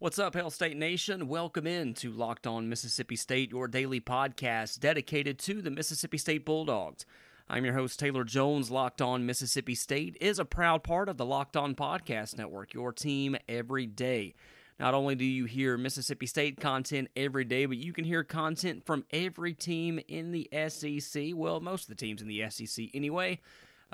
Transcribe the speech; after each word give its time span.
What's 0.00 0.18
up, 0.18 0.34
Hail 0.34 0.50
State 0.50 0.76
Nation? 0.76 1.28
Welcome 1.28 1.68
in 1.68 1.94
to 1.94 2.10
Locked 2.10 2.48
On 2.48 2.68
Mississippi 2.68 3.14
State, 3.14 3.52
your 3.52 3.68
daily 3.68 4.00
podcast 4.00 4.80
dedicated 4.80 5.38
to 5.38 5.62
the 5.62 5.70
Mississippi 5.70 6.18
State 6.18 6.44
Bulldogs. 6.44 7.06
I'm 7.48 7.64
your 7.64 7.74
host, 7.74 8.00
Taylor 8.00 8.24
Jones. 8.24 8.72
Locked 8.72 9.00
On 9.00 9.24
Mississippi 9.24 9.76
State 9.76 10.16
is 10.20 10.40
a 10.40 10.44
proud 10.44 10.82
part 10.82 11.08
of 11.08 11.16
the 11.16 11.24
Locked 11.24 11.56
On 11.56 11.76
Podcast 11.76 12.36
Network, 12.36 12.74
your 12.74 12.92
team 12.92 13.36
every 13.48 13.86
day. 13.86 14.34
Not 14.80 14.94
only 14.94 15.14
do 15.14 15.24
you 15.24 15.44
hear 15.44 15.78
Mississippi 15.78 16.26
State 16.26 16.60
content 16.60 17.08
every 17.14 17.44
day, 17.44 17.64
but 17.64 17.76
you 17.76 17.92
can 17.92 18.04
hear 18.04 18.24
content 18.24 18.84
from 18.84 19.04
every 19.12 19.54
team 19.54 20.00
in 20.08 20.32
the 20.32 20.48
SEC. 20.68 21.28
Well, 21.34 21.60
most 21.60 21.84
of 21.84 21.88
the 21.88 21.94
teams 21.94 22.20
in 22.20 22.26
the 22.26 22.50
SEC 22.50 22.86
anyway. 22.94 23.38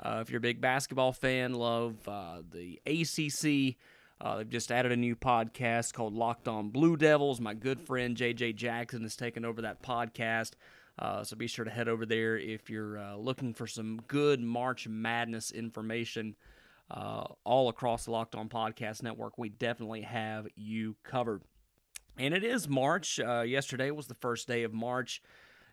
Uh, 0.03 0.17
if 0.21 0.31
you're 0.31 0.39
a 0.39 0.41
big 0.41 0.61
basketball 0.61 1.13
fan, 1.13 1.53
love 1.53 1.95
uh, 2.07 2.41
the 2.51 2.81
ACC. 2.87 3.77
Uh, 4.21 4.37
they've 4.37 4.49
just 4.49 4.71
added 4.71 4.91
a 4.91 4.97
new 4.97 5.15
podcast 5.15 5.93
called 5.93 6.13
Locked 6.13 6.47
On 6.47 6.69
Blue 6.69 6.95
Devils. 6.95 7.41
My 7.41 7.55
good 7.55 7.81
friend 7.81 8.15
JJ 8.15 8.55
Jackson 8.55 9.01
has 9.01 9.15
taken 9.15 9.43
over 9.43 9.63
that 9.63 9.81
podcast. 9.81 10.51
Uh, 10.99 11.23
so 11.23 11.35
be 11.35 11.47
sure 11.47 11.65
to 11.65 11.71
head 11.71 11.87
over 11.87 12.05
there 12.05 12.37
if 12.37 12.69
you're 12.69 12.99
uh, 12.99 13.15
looking 13.15 13.53
for 13.53 13.65
some 13.65 13.99
good 14.07 14.39
March 14.39 14.87
Madness 14.87 15.51
information 15.51 16.35
uh, 16.91 17.23
all 17.43 17.69
across 17.69 18.05
the 18.05 18.11
Locked 18.11 18.35
On 18.35 18.47
Podcast 18.47 19.01
Network. 19.01 19.39
We 19.39 19.49
definitely 19.49 20.01
have 20.01 20.47
you 20.55 20.95
covered. 21.03 21.41
And 22.19 22.35
it 22.35 22.43
is 22.43 22.69
March. 22.69 23.19
Uh, 23.19 23.41
yesterday 23.41 23.89
was 23.89 24.05
the 24.05 24.13
first 24.13 24.47
day 24.47 24.61
of 24.63 24.73
March 24.73 25.23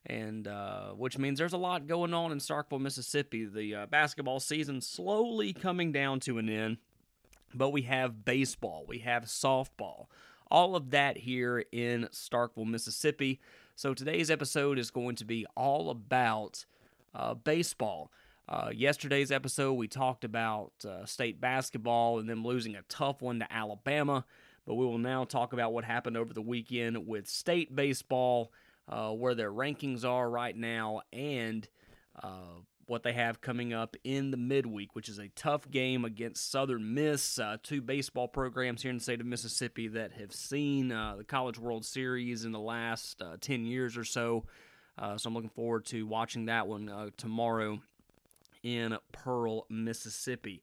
and 0.06 0.48
uh, 0.48 0.90
which 0.90 1.18
means 1.18 1.38
there's 1.38 1.52
a 1.52 1.58
lot 1.58 1.86
going 1.86 2.14
on 2.14 2.32
in 2.32 2.38
Starkville, 2.38 2.80
Mississippi. 2.80 3.44
The 3.44 3.74
uh, 3.74 3.86
basketball 3.86 4.40
season 4.40 4.80
slowly 4.80 5.52
coming 5.52 5.92
down 5.92 6.20
to 6.20 6.38
an 6.38 6.48
end, 6.48 6.78
but 7.54 7.70
we 7.70 7.82
have 7.82 8.24
baseball, 8.24 8.84
we 8.86 8.98
have 8.98 9.24
softball, 9.24 10.06
all 10.50 10.76
of 10.76 10.90
that 10.90 11.18
here 11.18 11.64
in 11.72 12.08
Starkville, 12.12 12.66
Mississippi. 12.66 13.40
So 13.76 13.94
today's 13.94 14.30
episode 14.30 14.78
is 14.78 14.90
going 14.90 15.16
to 15.16 15.24
be 15.24 15.46
all 15.56 15.90
about 15.90 16.64
uh, 17.14 17.34
baseball. 17.34 18.10
Uh, 18.48 18.70
yesterday's 18.74 19.30
episode, 19.30 19.74
we 19.74 19.88
talked 19.88 20.24
about 20.24 20.72
uh, 20.88 21.04
state 21.04 21.40
basketball 21.40 22.18
and 22.18 22.28
them 22.28 22.44
losing 22.44 22.76
a 22.76 22.82
tough 22.88 23.20
one 23.20 23.38
to 23.40 23.52
Alabama. 23.52 24.24
But 24.66 24.74
we 24.74 24.86
will 24.86 24.98
now 24.98 25.24
talk 25.24 25.52
about 25.52 25.72
what 25.72 25.84
happened 25.84 26.16
over 26.16 26.32
the 26.32 26.42
weekend 26.42 27.06
with 27.06 27.28
state 27.28 27.74
baseball 27.74 28.52
uh, 28.88 29.10
where 29.12 29.34
their 29.34 29.52
rankings 29.52 30.04
are 30.04 30.28
right 30.28 30.56
now, 30.56 31.02
and 31.12 31.68
uh, 32.22 32.60
what 32.88 33.02
they 33.02 33.12
have 33.12 33.40
coming 33.40 33.72
up 33.72 33.96
in 34.04 34.30
the 34.30 34.36
midweek, 34.36 34.94
which 34.94 35.08
is 35.08 35.18
a 35.18 35.28
tough 35.28 35.70
game 35.70 36.04
against 36.04 36.50
Southern 36.50 36.94
Miss, 36.94 37.38
uh, 37.38 37.56
two 37.62 37.80
baseball 37.80 38.28
programs 38.28 38.82
here 38.82 38.90
in 38.90 38.98
the 38.98 39.02
state 39.02 39.20
of 39.20 39.26
Mississippi 39.26 39.88
that 39.88 40.12
have 40.12 40.32
seen 40.32 40.90
uh, 40.90 41.16
the 41.16 41.24
College 41.24 41.58
World 41.58 41.84
Series 41.84 42.44
in 42.44 42.52
the 42.52 42.58
last 42.58 43.20
uh, 43.20 43.36
10 43.40 43.64
years 43.64 43.96
or 43.96 44.04
so. 44.04 44.44
Uh, 44.96 45.16
so 45.16 45.28
I'm 45.28 45.34
looking 45.34 45.50
forward 45.50 45.84
to 45.86 46.06
watching 46.06 46.46
that 46.46 46.66
one 46.66 47.12
tomorrow 47.16 47.80
in 48.62 48.96
Pearl, 49.12 49.66
Mississippi. 49.68 50.62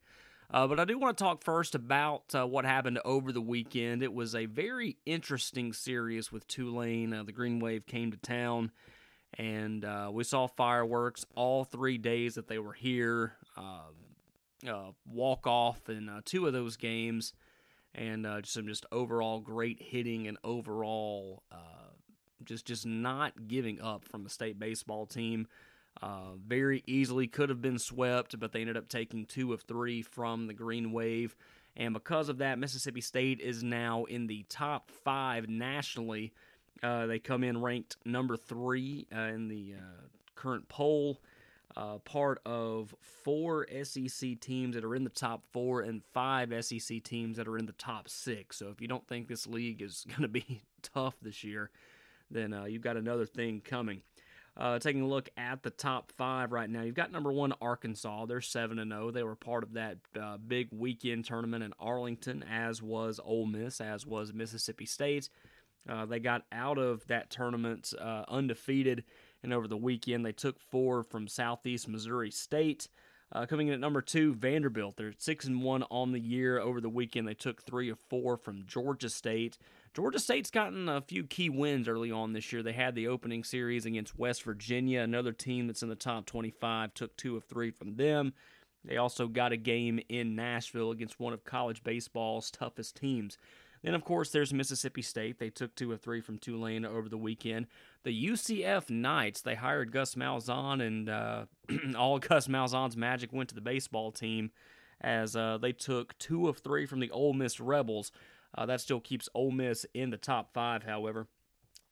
Uh, 0.51 0.67
but 0.67 0.79
I 0.79 0.85
do 0.85 0.97
want 0.97 1.17
to 1.17 1.23
talk 1.23 1.43
first 1.43 1.73
about 1.75 2.23
uh, 2.35 2.45
what 2.45 2.65
happened 2.65 2.99
over 3.03 3.31
the 3.31 3.41
weekend. 3.41 4.03
It 4.03 4.13
was 4.13 4.35
a 4.35 4.45
very 4.45 4.97
interesting 5.05 5.73
series 5.73 6.31
with 6.31 6.47
Tulane. 6.47 7.13
Uh, 7.13 7.23
the 7.23 7.31
Green 7.31 7.59
Wave 7.59 7.85
came 7.85 8.11
to 8.11 8.17
town, 8.17 8.71
and 9.37 9.83
uh, 9.83 10.09
we 10.11 10.23
saw 10.23 10.47
fireworks 10.47 11.25
all 11.35 11.63
three 11.63 11.97
days 11.97 12.35
that 12.35 12.47
they 12.47 12.59
were 12.59 12.73
here. 12.73 13.33
Um, 13.57 13.95
uh, 14.67 14.91
walk 15.05 15.45
off 15.45 15.89
in 15.89 16.09
uh, 16.09 16.21
two 16.25 16.47
of 16.47 16.53
those 16.53 16.77
games, 16.77 17.33
and 17.93 18.25
some 18.45 18.67
just 18.67 18.85
overall 18.91 19.39
great 19.39 19.81
hitting 19.81 20.27
and 20.27 20.37
overall 20.43 21.43
just 22.45 22.65
just 22.65 22.85
not 22.85 23.47
giving 23.47 23.81
up 23.81 24.05
from 24.05 24.23
the 24.23 24.29
state 24.29 24.59
baseball 24.59 25.05
team. 25.05 25.47
Uh, 26.01 26.35
very 26.45 26.83
easily 26.85 27.27
could 27.27 27.49
have 27.49 27.61
been 27.61 27.79
swept, 27.79 28.37
but 28.39 28.51
they 28.51 28.61
ended 28.61 28.77
up 28.77 28.89
taking 28.89 29.25
two 29.25 29.53
of 29.53 29.61
three 29.61 30.01
from 30.01 30.47
the 30.47 30.53
Green 30.53 30.91
Wave. 30.91 31.35
And 31.77 31.93
because 31.93 32.29
of 32.29 32.39
that, 32.39 32.59
Mississippi 32.59 33.01
State 33.01 33.39
is 33.39 33.63
now 33.63 34.03
in 34.05 34.27
the 34.27 34.45
top 34.49 34.91
five 34.91 35.47
nationally. 35.47 36.33
Uh, 36.83 37.05
they 37.05 37.19
come 37.19 37.43
in 37.43 37.61
ranked 37.61 37.97
number 38.05 38.37
three 38.37 39.07
uh, 39.15 39.19
in 39.21 39.47
the 39.47 39.75
uh, 39.77 40.01
current 40.35 40.67
poll. 40.67 41.21
Uh, 41.77 41.97
part 41.99 42.39
of 42.45 42.95
four 43.01 43.67
SEC 43.83 44.39
teams 44.39 44.75
that 44.75 44.85
are 44.85 44.95
in 44.95 45.03
the 45.03 45.09
top 45.09 45.43
four 45.51 45.81
and 45.81 46.01
five 46.13 46.53
SEC 46.63 47.03
teams 47.03 47.35
that 47.35 47.49
are 47.49 47.57
in 47.57 47.65
the 47.65 47.73
top 47.73 48.07
six. 48.07 48.55
So 48.57 48.69
if 48.69 48.79
you 48.79 48.87
don't 48.87 49.05
think 49.07 49.27
this 49.27 49.45
league 49.45 49.81
is 49.81 50.05
going 50.09 50.21
to 50.21 50.29
be 50.29 50.61
tough 50.81 51.15
this 51.21 51.43
year, 51.43 51.69
then 52.31 52.53
uh, 52.53 52.63
you've 52.63 52.81
got 52.81 52.95
another 52.95 53.25
thing 53.25 53.61
coming. 53.61 54.01
Taking 54.79 55.01
a 55.01 55.07
look 55.07 55.27
at 55.35 55.63
the 55.63 55.69
top 55.69 56.13
five 56.13 56.53
right 56.53 56.69
now, 56.69 56.81
you've 56.81 56.95
got 56.95 57.11
number 57.11 57.29
one 57.29 57.53
Arkansas. 57.59 58.25
They're 58.25 58.39
seven 58.39 58.79
and 58.79 58.91
zero. 58.91 59.07
Oh. 59.07 59.11
They 59.11 59.23
were 59.23 59.35
part 59.35 59.63
of 59.63 59.73
that 59.73 59.97
big 60.47 60.69
weekend 60.71 61.25
tournament 61.25 61.61
in 61.61 61.73
Arlington, 61.77 62.41
as 62.49 62.81
was 62.81 63.19
Ole 63.21 63.47
Miss, 63.47 63.81
as 63.81 64.05
was 64.05 64.33
Mississippi 64.33 64.85
State. 64.85 65.27
Uh, 65.87 66.05
they 66.05 66.19
got 66.19 66.43
out 66.51 66.77
of 66.77 67.05
that 67.07 67.29
tournament 67.29 67.93
uh, 67.99 68.23
undefeated, 68.27 69.03
and 69.43 69.53
over 69.53 69.67
the 69.67 69.77
weekend 69.77 70.25
they 70.25 70.31
took 70.31 70.59
four 70.59 71.03
from 71.03 71.27
Southeast 71.27 71.87
Missouri 71.87 72.31
State. 72.31 72.87
Uh, 73.31 73.45
coming 73.45 73.67
in 73.67 73.73
at 73.73 73.79
number 73.79 74.01
two, 74.01 74.33
Vanderbilt. 74.35 74.97
They're 74.97 75.13
six 75.17 75.45
and 75.45 75.61
one 75.61 75.83
on 75.89 76.11
the 76.11 76.19
year. 76.19 76.59
Over 76.59 76.79
the 76.79 76.89
weekend, 76.89 77.27
they 77.27 77.33
took 77.33 77.63
three 77.63 77.89
of 77.89 77.99
four 78.07 78.37
from 78.37 78.63
Georgia 78.65 79.09
State. 79.09 79.57
Georgia 79.93 80.19
State's 80.19 80.51
gotten 80.51 80.87
a 80.87 81.01
few 81.01 81.23
key 81.23 81.49
wins 81.49 81.87
early 81.87 82.11
on 82.11 82.33
this 82.33 82.53
year. 82.53 82.61
They 82.61 82.73
had 82.73 82.95
the 82.95 83.07
opening 83.07 83.43
series 83.43 83.85
against 83.85 84.17
West 84.17 84.43
Virginia, 84.43 85.01
another 85.01 85.31
team 85.31 85.67
that's 85.67 85.83
in 85.83 85.89
the 85.89 85.95
top 85.95 86.25
25. 86.27 86.93
Took 86.93 87.17
two 87.17 87.35
of 87.35 87.43
three 87.43 87.71
from 87.71 87.95
them. 87.95 88.33
They 88.83 88.97
also 88.97 89.27
got 89.27 89.51
a 89.51 89.57
game 89.57 89.99
in 90.07 90.35
Nashville 90.35 90.91
against 90.91 91.19
one 91.19 91.33
of 91.33 91.43
college 91.43 91.83
baseball's 91.83 92.51
toughest 92.51 92.95
teams. 92.95 93.37
Then, 93.85 93.93
of 93.93 94.03
course, 94.03 94.31
there's 94.31 94.51
Mississippi 94.51 95.03
State. 95.03 95.37
They 95.37 95.51
took 95.51 95.75
two 95.75 95.93
of 95.93 96.01
three 96.01 96.19
from 96.19 96.39
Tulane 96.39 96.85
over 96.85 97.07
the 97.07 97.19
weekend. 97.19 97.67
The 98.03 98.29
UCF 98.29 98.89
Knights, 98.89 99.41
they 99.41 99.53
hired 99.53 99.91
Gus 99.91 100.15
Malzahn, 100.15 100.81
and 100.81 101.07
uh, 101.07 101.45
all 101.95 102.17
Gus 102.17 102.47
Malzahn's 102.47 102.97
magic 102.97 103.31
went 103.31 103.49
to 103.49 103.55
the 103.55 103.61
baseball 103.61 104.11
team 104.11 104.49
as 105.01 105.35
uh, 105.35 105.59
they 105.59 105.71
took 105.71 106.17
two 106.17 106.47
of 106.47 106.57
three 106.57 106.87
from 106.87 106.99
the 106.99 107.11
Ole 107.11 107.33
Miss 107.33 107.59
Rebels. 107.59 108.11
Uh, 108.57 108.65
that 108.65 108.81
still 108.81 108.99
keeps 108.99 109.29
Ole 109.35 109.51
Miss 109.51 109.85
in 109.93 110.09
the 110.09 110.17
top 110.17 110.51
five, 110.51 110.81
however. 110.81 111.27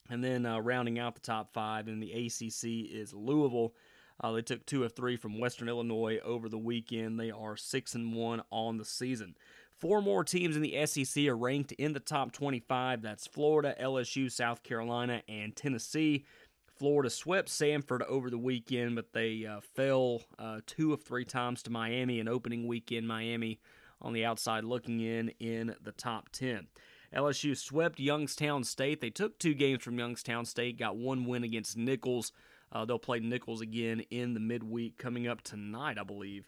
And 0.10 0.24
then 0.24 0.48
uh, 0.48 0.62
rounding 0.62 0.98
out 0.98 1.14
the 1.14 1.22
top 1.22 1.54
five 1.54 1.88
in 1.88 2.00
the 2.00 2.12
ACC 2.12 2.92
is 2.92 3.14
Louisville. 3.14 3.76
Uh, 4.20 4.32
they 4.32 4.42
took 4.42 4.66
two 4.66 4.84
of 4.84 4.94
three 4.94 5.16
from 5.16 5.40
Western 5.40 5.70
Illinois 5.70 6.20
over 6.24 6.50
the 6.50 6.58
weekend. 6.58 7.20
They 7.20 7.30
are 7.30 7.56
six 7.56 7.94
and 7.94 8.16
one 8.16 8.42
on 8.52 8.78
the 8.78 8.86
season. 8.86 9.36
Four 9.84 10.02
more 10.02 10.24
teams 10.24 10.56
in 10.56 10.62
the 10.62 10.86
SEC 10.86 11.28
are 11.28 11.36
ranked 11.36 11.74
in 11.74 11.92
the 11.92 12.00
top 12.00 12.32
25. 12.32 13.02
That's 13.02 13.28
Florida, 13.28 13.76
LSU, 13.82 14.32
South 14.32 14.64
Carolina, 14.64 15.22
and 15.28 15.54
Tennessee. 15.54 16.24
Florida 16.80 17.10
swept 17.10 17.50
Samford 17.50 18.02
over 18.04 18.30
the 18.30 18.38
weekend, 18.38 18.96
but 18.96 19.12
they 19.12 19.46
uh, 19.46 19.60
fell 19.76 20.22
uh, 20.40 20.62
two 20.66 20.94
of 20.94 21.04
three 21.04 21.26
times 21.26 21.62
to 21.64 21.70
Miami 21.70 22.22
in 22.22 22.30
opening 22.30 22.66
weekend. 22.66 23.10
Miami 23.10 23.60
on 24.02 24.14
the 24.14 24.24
outside 24.24 24.64
looking 24.64 25.02
in 25.02 25.34
in 25.42 25.76
the 25.84 25.92
top 25.92 26.30
10. 26.30 26.68
LSU 27.14 27.58
swept 27.58 28.00
Youngstown 28.00 28.64
State. 28.64 29.02
They 29.02 29.10
took 29.10 29.38
two 29.38 29.54
games 29.54 29.84
from 29.84 30.00
Youngstown 30.00 30.46
State, 30.46 30.80
got 30.80 30.96
one 30.96 31.26
win 31.26 31.44
against 31.44 31.76
Nicholls. 31.76 32.32
Uh, 32.72 32.86
they'll 32.86 33.00
play 33.00 33.20
Nicholls 33.20 33.60
again 33.60 34.00
in 34.12 34.34
the 34.34 34.40
midweek 34.40 34.98
coming 34.98 35.28
up 35.28 35.42
tonight, 35.42 35.98
I 36.00 36.04
believe 36.04 36.48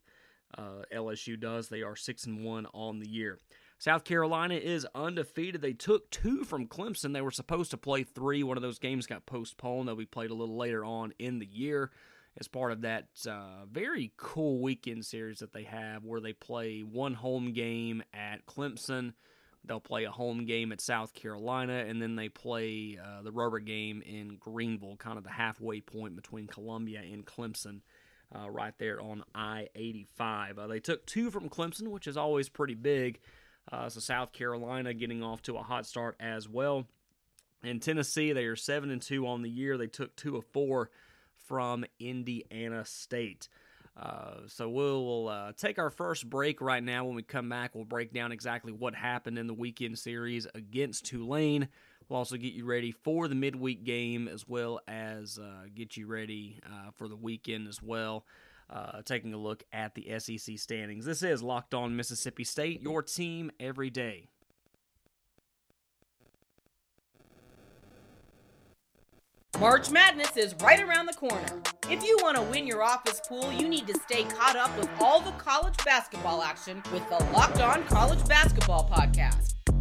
uh, 0.58 0.84
LSU 0.94 1.40
does. 1.40 1.70
They 1.70 1.82
are 1.82 1.96
six 1.96 2.26
and 2.26 2.44
one 2.44 2.68
on 2.74 3.00
the 3.00 3.10
year. 3.10 3.40
South 3.78 4.06
Carolina 4.06 4.56
is 4.56 4.88
undefeated. 4.96 5.62
They 5.62 5.74
took 5.74 6.10
two 6.10 6.44
from 6.44 6.68
Clemson. 6.68 7.14
They 7.14 7.22
were 7.22 7.32
supposed 7.32 7.72
to 7.72 7.78
play 7.78 8.04
three. 8.04 8.42
One 8.42 8.58
of 8.58 8.64
those 8.64 8.80
games 8.80 9.06
got 9.06 9.26
postponed. 9.26 9.88
They'll 9.88 9.96
be 9.96 10.06
played 10.06 10.32
a 10.32 10.36
little 10.36 10.58
later 10.58 10.86
on 10.86 11.14
in 11.20 11.40
the 11.40 11.46
year 11.46 11.92
as 12.38 12.48
part 12.48 12.72
of 12.72 12.82
that 12.82 13.08
uh, 13.30 13.66
very 13.70 14.12
cool 14.18 14.62
weekend 14.62 15.06
series 15.06 15.40
that 15.40 15.54
they 15.54 15.64
have 15.64 16.04
where 16.04 16.20
they 16.20 16.34
play 16.34 16.82
one 16.82 17.14
home 17.14 17.54
game 17.54 18.04
at 18.14 18.46
Clemson. 18.46 19.14
They'll 19.64 19.80
play 19.80 20.04
a 20.04 20.12
home 20.12 20.46
game 20.46 20.72
at 20.72 20.80
South 20.80 21.14
Carolina, 21.14 21.86
and 21.88 22.02
then 22.02 22.16
they 22.16 22.30
play 22.30 23.00
uh, 23.04 23.24
the 23.24 23.32
rubber 23.32 23.60
game 23.60 24.04
in 24.06 24.38
Greenville, 24.38 24.96
kind 24.98 25.18
of 25.18 25.24
the 25.24 25.32
halfway 25.32 25.82
point 25.82 26.16
between 26.16 26.48
Columbia 26.48 27.02
and 27.02 27.26
Clemson 27.26 27.82
uh, 28.34 28.50
right 28.50 28.74
there 28.78 29.02
on 29.02 29.24
I 29.34 29.68
85. 29.76 30.60
Uh, 30.60 30.68
they 30.68 30.80
took 30.80 31.06
two 31.06 31.32
from 31.32 31.50
Clemson, 31.50 31.90
which 31.90 32.08
is 32.08 32.18
always 32.18 32.50
pretty 32.50 32.76
big. 32.76 33.20
Uh, 33.72 33.90
so 33.90 34.00
South 34.00 34.32
Carolina 34.32 34.94
getting 34.94 35.24
off 35.24 35.42
to 35.44 35.58
a 35.58 35.64
hot 35.64 35.86
start 35.86 36.16
as 36.20 36.48
well. 36.48 36.86
In 37.64 37.80
Tennessee, 37.80 38.32
they 38.32 38.46
are 38.46 38.56
7 38.56 38.92
and 38.92 39.02
2 39.02 39.26
on 39.28 39.42
the 39.42 39.50
year. 39.50 39.78
They 39.78 39.88
took 39.88 40.16
two 40.16 40.38
of 40.38 40.46
four 40.46 40.92
from 41.48 41.84
Indiana 42.00 42.86
State. 42.86 43.50
Uh, 43.98 44.42
so 44.48 44.70
we'll 44.70 45.30
uh, 45.30 45.54
take 45.56 45.80
our 45.80 45.90
first 45.90 46.30
break 46.30 46.62
right 46.62 46.84
now. 46.84 47.06
When 47.06 47.16
we 47.16 47.24
come 47.24 47.50
back, 47.50 47.74
we'll 47.74 47.86
break 47.86 48.14
down 48.14 48.32
exactly 48.32 48.72
what 48.72 48.94
happened 48.94 49.40
in 49.40 49.48
the 49.48 49.54
weekend 49.54 49.98
series 49.98 50.48
against 50.54 51.06
Tulane. 51.06 51.70
We'll 52.08 52.18
also 52.20 52.38
get 52.38 52.54
you 52.54 52.66
ready 52.66 52.92
for 52.92 53.28
the 53.28 53.36
midweek 53.36 53.84
game 53.84 54.28
as 54.28 54.48
well 54.48 54.80
as 54.88 55.40
uh, 55.40 55.66
get 55.74 55.98
you 55.98 56.08
ready 56.08 56.60
uh, 56.66 56.92
for 56.96 57.08
the 57.08 57.16
weekend 57.16 57.68
as 57.68 57.82
well. 57.82 58.26
Uh, 58.70 59.02
taking 59.04 59.34
a 59.34 59.38
look 59.38 59.64
at 59.72 59.94
the 59.94 60.20
SEC 60.20 60.58
standings. 60.58 61.06
This 61.06 61.22
is 61.22 61.44
Locked 61.44 61.76
On 61.76 61.96
Mississippi 61.96 62.44
State, 62.44 62.82
your 62.82 63.04
team 63.04 63.52
every 63.60 63.92
day. 63.92 64.30
March 69.60 69.90
Madness 69.90 70.36
is 70.36 70.54
right 70.62 70.82
around 70.82 71.06
the 71.06 71.14
corner. 71.14 71.62
If 71.90 72.04
you 72.04 72.18
want 72.22 72.36
to 72.36 72.44
win 72.44 72.68
your 72.68 72.84
office 72.84 73.22
pool, 73.28 73.52
you 73.54 73.70
need 73.70 73.88
to 73.88 73.94
stay 74.02 74.24
caught 74.24 74.56
up 74.56 74.76
with 74.78 74.90
all 75.00 75.22
the 75.22 75.32
college 75.32 75.78
basketball 75.86 76.42
action 76.42 76.84
with 76.92 77.08
the 77.10 77.24
Locked 77.32 77.62
On 77.62 77.84
College 77.86 78.28
Basketball 78.28 78.90
Podcast. 78.92 79.54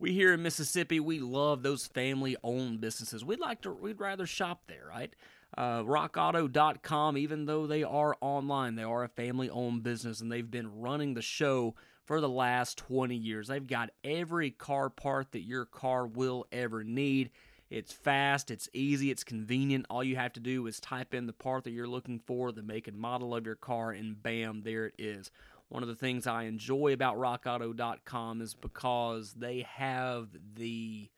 We 0.00 0.12
here 0.12 0.32
in 0.32 0.42
Mississippi, 0.42 1.00
we 1.00 1.18
love 1.18 1.64
those 1.64 1.88
family-owned 1.88 2.80
businesses. 2.80 3.24
We'd 3.24 3.40
like 3.40 3.62
to, 3.62 3.72
we'd 3.72 3.98
rather 3.98 4.26
shop 4.26 4.62
there, 4.68 4.86
right? 4.88 5.12
Uh, 5.56 5.82
RockAuto.com, 5.82 7.18
even 7.18 7.46
though 7.46 7.66
they 7.66 7.82
are 7.82 8.16
online, 8.20 8.76
they 8.76 8.84
are 8.84 9.02
a 9.02 9.08
family-owned 9.08 9.82
business, 9.82 10.20
and 10.20 10.30
they've 10.30 10.48
been 10.48 10.80
running 10.80 11.14
the 11.14 11.22
show 11.22 11.74
for 12.04 12.20
the 12.20 12.28
last 12.28 12.78
20 12.78 13.16
years. 13.16 13.48
They've 13.48 13.66
got 13.66 13.90
every 14.04 14.52
car 14.52 14.88
part 14.88 15.32
that 15.32 15.42
your 15.42 15.64
car 15.64 16.06
will 16.06 16.46
ever 16.52 16.84
need. 16.84 17.30
It's 17.68 17.92
fast, 17.92 18.52
it's 18.52 18.68
easy, 18.72 19.10
it's 19.10 19.24
convenient. 19.24 19.86
All 19.90 20.04
you 20.04 20.16
have 20.16 20.32
to 20.34 20.40
do 20.40 20.66
is 20.68 20.78
type 20.78 21.12
in 21.12 21.26
the 21.26 21.32
part 21.32 21.64
that 21.64 21.72
you're 21.72 21.88
looking 21.88 22.20
for, 22.20 22.52
the 22.52 22.62
make 22.62 22.86
and 22.86 22.96
model 22.96 23.34
of 23.34 23.44
your 23.44 23.56
car, 23.56 23.90
and 23.90 24.22
bam, 24.22 24.62
there 24.62 24.86
it 24.86 24.94
is. 24.96 25.32
One 25.68 25.82
of 25.82 25.88
the 25.88 25.94
things 25.94 26.26
I 26.26 26.44
enjoy 26.44 26.92
about 26.92 27.18
rockauto.com 27.18 28.40
is 28.40 28.54
because 28.54 29.34
they 29.34 29.66
have 29.68 30.28
the 30.54 31.10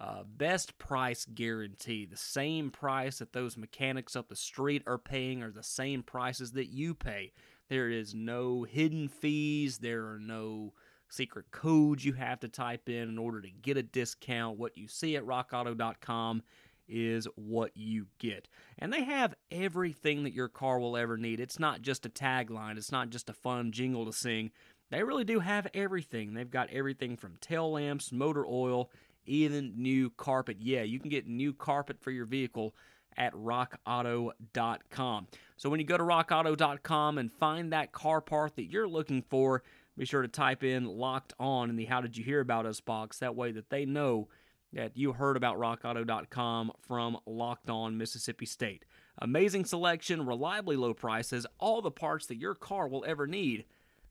uh, 0.00 0.24
best 0.26 0.76
price 0.78 1.26
guarantee. 1.32 2.04
The 2.04 2.16
same 2.16 2.70
price 2.70 3.18
that 3.18 3.32
those 3.32 3.56
mechanics 3.56 4.16
up 4.16 4.28
the 4.28 4.36
street 4.36 4.82
are 4.86 4.98
paying 4.98 5.42
are 5.42 5.52
the 5.52 5.62
same 5.62 6.02
prices 6.02 6.52
that 6.52 6.66
you 6.66 6.94
pay. 6.94 7.32
There 7.68 7.88
is 7.88 8.14
no 8.14 8.64
hidden 8.64 9.08
fees, 9.08 9.78
there 9.78 10.06
are 10.06 10.18
no 10.18 10.72
secret 11.08 11.46
codes 11.52 12.04
you 12.04 12.14
have 12.14 12.40
to 12.40 12.48
type 12.48 12.88
in 12.88 13.08
in 13.08 13.18
order 13.18 13.40
to 13.40 13.50
get 13.50 13.76
a 13.76 13.82
discount. 13.82 14.58
What 14.58 14.76
you 14.76 14.88
see 14.88 15.16
at 15.16 15.24
rockauto.com 15.24 16.42
is 16.88 17.26
what 17.36 17.76
you 17.76 18.06
get. 18.18 18.48
And 18.78 18.92
they 18.92 19.04
have 19.04 19.34
everything 19.50 20.24
that 20.24 20.32
your 20.32 20.48
car 20.48 20.78
will 20.78 20.96
ever 20.96 21.16
need. 21.16 21.40
It's 21.40 21.58
not 21.58 21.82
just 21.82 22.06
a 22.06 22.10
tagline, 22.10 22.76
it's 22.76 22.92
not 22.92 23.10
just 23.10 23.30
a 23.30 23.34
fun 23.34 23.72
jingle 23.72 24.06
to 24.06 24.12
sing. 24.12 24.50
They 24.90 25.02
really 25.02 25.24
do 25.24 25.40
have 25.40 25.66
everything. 25.74 26.34
They've 26.34 26.50
got 26.50 26.70
everything 26.70 27.16
from 27.16 27.36
tail 27.40 27.72
lamps, 27.72 28.12
motor 28.12 28.46
oil, 28.46 28.90
even 29.26 29.72
new 29.76 30.10
carpet. 30.10 30.58
Yeah, 30.60 30.82
you 30.82 31.00
can 31.00 31.08
get 31.08 31.26
new 31.26 31.52
carpet 31.52 31.98
for 32.00 32.10
your 32.10 32.26
vehicle 32.26 32.74
at 33.16 33.32
rockauto.com. 33.34 35.26
So 35.56 35.70
when 35.70 35.80
you 35.80 35.86
go 35.86 35.96
to 35.96 36.04
rockauto.com 36.04 37.18
and 37.18 37.32
find 37.32 37.72
that 37.72 37.92
car 37.92 38.20
part 38.20 38.56
that 38.56 38.64
you're 38.64 38.88
looking 38.88 39.22
for, 39.22 39.62
be 39.96 40.04
sure 40.04 40.22
to 40.22 40.28
type 40.28 40.64
in 40.64 40.84
locked 40.84 41.32
on 41.38 41.70
in 41.70 41.76
the 41.76 41.84
how 41.84 42.00
did 42.00 42.16
you 42.16 42.24
hear 42.24 42.40
about 42.40 42.66
us 42.66 42.80
box. 42.80 43.18
That 43.18 43.36
way 43.36 43.52
that 43.52 43.70
they 43.70 43.84
know 43.86 44.28
that 44.74 44.96
you 44.96 45.12
heard 45.12 45.36
about 45.36 45.58
rockauto.com 45.58 46.72
from 46.80 47.16
Locked 47.26 47.70
On 47.70 47.96
Mississippi 47.96 48.44
State. 48.44 48.84
Amazing 49.18 49.64
selection, 49.64 50.26
reliably 50.26 50.76
low 50.76 50.92
prices, 50.92 51.46
all 51.58 51.80
the 51.80 51.90
parts 51.90 52.26
that 52.26 52.36
your 52.38 52.54
car 52.54 52.88
will 52.88 53.04
ever 53.06 53.26
need. 53.26 53.64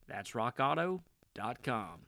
That's 0.08 0.32
rockauto.com. 0.32 2.00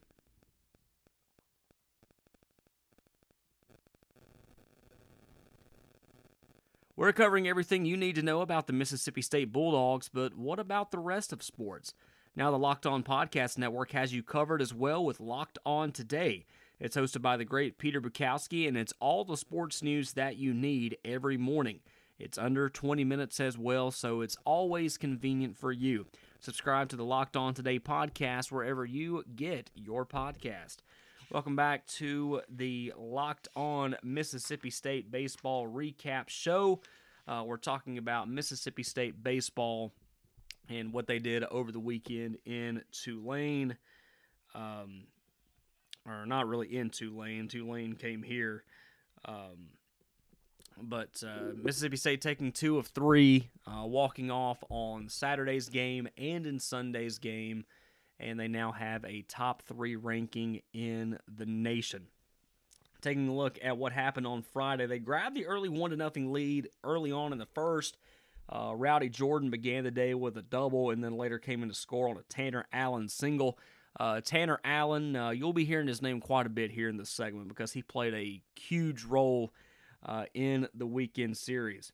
We're 6.97 7.13
covering 7.13 7.47
everything 7.47 7.85
you 7.85 7.99
need 7.99 8.15
to 8.15 8.23
know 8.23 8.41
about 8.41 8.67
the 8.67 8.73
Mississippi 8.73 9.21
State 9.21 9.53
Bulldogs, 9.53 10.09
but 10.09 10.35
what 10.35 10.59
about 10.59 10.91
the 10.91 10.99
rest 10.99 11.31
of 11.31 11.43
sports? 11.43 11.93
Now, 12.35 12.51
the 12.51 12.59
Locked 12.59 12.87
On 12.87 13.03
Podcast 13.03 13.59
Network 13.59 13.93
has 13.93 14.15
you 14.15 14.23
covered 14.23 14.63
as 14.63 14.73
well 14.73 15.05
with 15.05 15.21
Locked 15.21 15.59
On 15.67 15.93
Today. 15.93 16.47
It's 16.79 16.95
hosted 16.97 17.23
by 17.23 17.39
the 17.39 17.45
great 17.47 17.79
Peter 17.79 18.03
Bukowski, 18.03 18.69
and 18.69 18.77
it's 18.77 18.93
all 19.01 19.25
the 19.25 19.39
sports 19.39 19.83
news 19.83 20.13
that 20.13 20.37
you 20.37 20.53
need 20.53 20.99
every 21.07 21.39
morning. 21.39 21.81
It's 22.19 22.37
under 22.37 22.69
20 22.69 23.03
minutes 23.03 23.41
as 23.41 23.57
well, 23.57 23.91
so 23.91 24.21
it's 24.21 24.37
always 24.45 24.99
convenient 24.99 25.57
for 25.57 25.73
you. 25.73 26.07
Subscribe 26.39 26.91
to 26.91 26.97
the 26.97 27.05
Locked 27.05 27.35
On 27.35 27.55
Today 27.55 27.79
podcast 27.79 28.53
wherever 28.53 28.85
you 28.85 29.25
get 29.35 29.71
your 29.75 30.05
podcast. 30.05 30.77
Welcome 31.31 31.57
back 31.57 31.87
to 31.95 32.43
the 32.51 32.93
Locked 32.99 33.49
On 33.57 33.97
Mississippi 34.03 34.69
State 34.69 35.11
Baseball 35.11 35.67
Recap 35.67 36.29
Show. 36.29 36.83
Uh, 37.27 37.43
we're 37.47 37.57
talking 37.57 37.97
about 37.97 38.29
Mississippi 38.29 38.83
State 38.83 39.25
baseball 39.25 39.95
and 40.69 40.93
what 40.93 41.07
they 41.07 41.21
did 41.21 41.43
over 41.45 41.73
the 41.73 41.81
weekend 41.81 42.37
in 42.45 42.83
Tulane. 42.93 43.79
Um, 44.55 45.05
or 46.07 46.27
not 46.27 46.49
really 46.49 46.77
in 46.77 46.91
Tulane. 46.91 47.49
Tulane 47.49 47.95
came 47.95 48.23
here. 48.23 48.65
Um, 49.25 49.71
but 50.81 51.23
uh, 51.27 51.55
Mississippi 51.63 51.97
State 51.97 52.21
taking 52.21 52.53
two 52.53 52.79
of 52.79 52.89
three, 52.89 53.49
uh, 53.67 53.87
walking 53.87 54.31
off 54.31 54.63
on 54.69 55.09
Saturday's 55.09 55.69
game 55.69 56.07
and 56.19 56.47
in 56.47 56.59
Sunday's 56.59 57.19
game, 57.19 57.65
and 58.21 58.39
they 58.39 58.49
now 58.49 58.73
have 58.73 59.05
a 59.05 59.23
top 59.23 59.63
three 59.63 59.97
ranking 59.97 60.63
in 60.73 61.19
the 61.35 61.47
nation. 61.47 62.07
Taking 63.01 63.29
a 63.29 63.35
look 63.35 63.59
at 63.63 63.79
what 63.79 63.93
happened 63.93 64.27
on 64.27 64.43
Friday, 64.43 64.87
they 64.87 64.99
grabbed 64.99 65.37
the 65.37 65.47
early 65.47 65.69
one 65.69 65.91
to 65.91 65.97
nothing 65.97 66.33
lead 66.33 66.69
early 66.85 67.13
on 67.13 67.33
in 67.33 67.39
the 67.39 67.47
first. 67.47 67.97
Uh, 68.49 68.73
Rowdy 68.75 69.09
Jordan 69.09 69.51
began 69.51 69.85
the 69.85 69.91
day 69.91 70.15
with 70.15 70.37
a 70.37 70.43
double, 70.43 70.91
and 70.91 71.03
then 71.03 71.17
later 71.17 71.39
came 71.39 71.63
in 71.63 71.69
to 71.69 71.75
score 71.75 72.09
on 72.09 72.17
a 72.17 72.23
Tanner 72.23 72.67
Allen 72.73 73.09
single. 73.09 73.59
Uh, 73.99 74.21
Tanner 74.21 74.61
Allen, 74.63 75.17
uh, 75.17 75.31
you'll 75.31 75.53
be 75.53 75.65
hearing 75.65 75.89
his 75.89 76.03
name 76.03 76.21
quite 76.21 76.47
a 76.47 76.51
bit 76.51 76.71
here 76.71 76.89
in 76.89 76.99
this 76.99 77.09
segment 77.09 77.49
because 77.49 77.73
he 77.73 77.83
played 77.83 78.15
a 78.15 78.43
huge 78.61 79.05
role 79.05 79.53
uh, 80.05 80.25
in 80.35 80.69
the 80.75 80.87
weekend 80.87 81.37
series. 81.37 81.93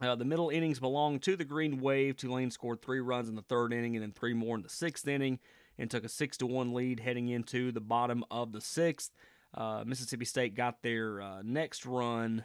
Uh, 0.00 0.14
the 0.14 0.24
middle 0.24 0.50
innings 0.50 0.78
belonged 0.78 1.22
to 1.22 1.36
the 1.36 1.44
Green 1.44 1.80
Wave. 1.80 2.16
Tulane 2.16 2.50
scored 2.50 2.80
three 2.80 3.00
runs 3.00 3.28
in 3.28 3.34
the 3.34 3.42
third 3.42 3.72
inning 3.72 3.96
and 3.96 4.02
then 4.02 4.12
three 4.12 4.34
more 4.34 4.54
in 4.56 4.62
the 4.62 4.68
sixth 4.68 5.08
inning 5.08 5.40
and 5.78 5.90
took 5.90 6.04
a 6.04 6.08
six 6.08 6.36
to 6.36 6.46
one 6.46 6.72
lead 6.74 7.00
heading 7.00 7.28
into 7.28 7.72
the 7.72 7.80
bottom 7.80 8.24
of 8.30 8.52
the 8.52 8.60
sixth. 8.60 9.10
Uh, 9.52 9.82
Mississippi 9.86 10.26
State 10.26 10.54
got 10.54 10.82
their 10.82 11.20
uh, 11.20 11.42
next 11.42 11.86
run 11.86 12.44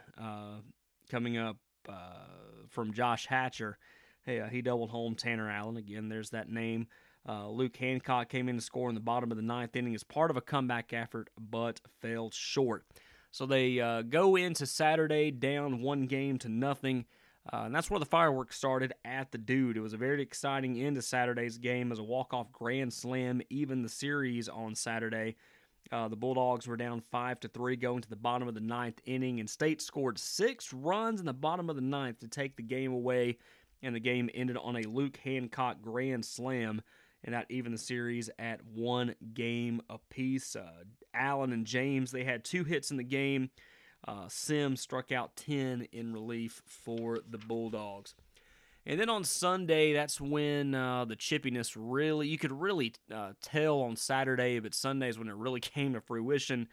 coming 1.10 1.38
up 1.38 1.58
from 2.70 2.94
Josh 2.94 3.28
Hatcher. 3.28 3.78
Hey, 4.24 4.48
he 4.50 4.62
doubled 4.62 4.92
home 4.92 5.16
Tanner 5.16 5.50
Allen 5.50 5.78
again. 5.78 6.10
There's 6.10 6.30
that 6.30 6.50
name. 6.50 6.88
Uh, 7.28 7.50
Luke 7.50 7.78
Hancock 7.78 8.30
came 8.30 8.50
in 8.50 8.56
to 8.56 8.62
score 8.62 8.90
in 8.90 8.96
the 8.96 9.02
bottom 9.02 9.32
of 9.32 9.38
the 9.38 9.44
ninth 9.44 9.76
inning 9.76 9.94
as 9.94 10.04
part 10.04 10.32
of 10.32 10.38
a 10.38 10.42
comeback 10.42 10.92
effort, 10.94 11.30
but 11.38 11.80
fell 12.02 12.32
short. 12.32 12.86
So 13.32 13.46
they 13.46 13.80
uh, 13.80 14.02
go 14.02 14.36
into 14.36 14.66
Saturday 14.66 15.32
down 15.32 15.82
one 15.82 16.08
game 16.08 16.38
to 16.40 16.50
nothing. 16.50 17.06
Uh, 17.52 17.64
and 17.66 17.74
that's 17.74 17.90
where 17.90 18.00
the 18.00 18.06
fireworks 18.06 18.56
started 18.56 18.94
at 19.04 19.32
the 19.32 19.38
Dude. 19.38 19.78
It 19.78 19.82
was 19.82 19.94
a 19.94 19.98
very 19.98 20.22
exciting 20.22 20.80
end 20.80 20.96
to 20.96 21.02
Saturday's 21.02 21.58
game 21.58 21.92
as 21.92 21.98
a 21.98 22.04
walk-off 22.04 22.52
grand 22.52 22.94
slam, 22.94 23.42
even 23.50 23.82
the 23.82 23.90
series 23.90 24.48
on 24.48 24.76
Saturday. 24.76 25.38
Uh, 25.92 26.08
the 26.08 26.16
Bulldogs 26.16 26.68
were 26.68 26.78
down 26.78 27.02
five 27.12 27.40
to 27.40 27.48
three 27.48 27.76
going 27.76 28.02
to 28.02 28.10
the 28.10 28.16
bottom 28.16 28.48
of 28.48 28.54
the 28.54 28.62
ninth 28.62 29.02
inning, 29.06 29.40
and 29.40 29.50
State 29.50 29.82
scored 29.82 30.20
six 30.20 30.72
runs 30.72 31.20
in 31.20 31.26
the 31.26 31.34
bottom 31.34 31.70
of 31.70 31.76
the 31.76 31.82
ninth 31.82 32.20
to 32.20 32.28
take 32.28 32.56
the 32.56 32.64
game 32.64 32.94
away, 32.94 33.38
and 33.82 33.96
the 33.96 34.00
game 34.00 34.30
ended 34.36 34.58
on 34.58 34.76
a 34.76 34.84
Luke 34.84 35.18
Hancock 35.24 35.82
grand 35.82 36.24
slam 36.24 36.82
and 37.24 37.34
that 37.34 37.46
even 37.50 37.72
the 37.72 37.78
series 37.78 38.30
at 38.40 38.62
one 38.66 39.16
game 39.34 39.82
apiece. 39.90 40.56
Uh, 40.56 40.84
Allen 41.14 41.54
and 41.54 41.66
James, 41.66 42.12
they 42.12 42.24
had 42.24 42.44
two 42.44 42.64
hits 42.64 42.92
in 42.92 42.98
the 42.98 43.04
game. 43.04 43.50
Uh, 44.08 44.28
Sims 44.28 44.82
struck 44.82 45.12
out 45.12 45.36
10 45.36 45.88
in 45.92 46.14
relief 46.14 46.62
for 46.66 47.20
the 47.30 47.38
Bulldogs. 47.38 48.16
And 48.86 49.00
then 49.00 49.10
on 49.10 49.24
Sunday, 49.24 49.94
that's 49.94 50.20
when 50.20 50.74
uh, 50.74 51.06
the 51.06 51.16
chippiness 51.16 51.76
really, 51.78 52.28
you 52.28 52.40
could 52.40 52.52
really 52.52 52.94
uh, 53.14 53.34
tell 53.42 53.82
on 53.82 53.96
Saturday, 53.96 54.58
but 54.60 54.74
Sundays 54.74 55.20
when 55.20 55.28
it 55.28 55.36
really 55.36 55.60
came 55.60 55.94
to 55.94 56.02
fruition. 56.02 56.68